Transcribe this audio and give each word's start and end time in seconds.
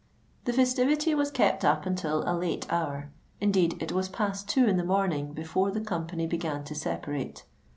The 0.45 0.53
festivity 0.53 1.13
was 1.13 1.29
kept 1.29 1.63
up 1.63 1.85
until 1.85 2.23
a 2.25 2.33
late 2.35 2.65
hour: 2.73 3.11
indeed 3.39 3.77
it 3.79 3.91
was 3.91 4.09
past 4.09 4.49
two 4.49 4.65
in 4.65 4.77
the 4.77 4.83
morning 4.83 5.31
before 5.31 5.69
the 5.69 5.79
company 5.79 6.25
began 6.25 6.63
to 6.63 6.73
separate. 6.73 7.45